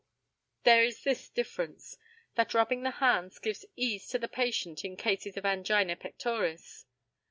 There 0.63 0.83
is 0.83 1.03
this 1.03 1.29
difference, 1.29 1.99
that 2.33 2.55
rubbing 2.55 2.81
the 2.81 2.89
hands 2.89 3.37
gives 3.37 3.65
ease 3.75 4.07
to 4.07 4.17
the 4.17 4.27
patient 4.27 4.83
in 4.83 4.97
cases 4.97 5.37
of 5.37 5.45
angina 5.45 5.95
pectoris. 5.95 6.85